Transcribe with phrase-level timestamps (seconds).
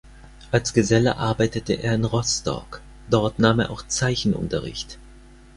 [0.49, 4.97] Als Geselle arbeitete er in Rostock, dort nahm er auch Zeichenunterricht.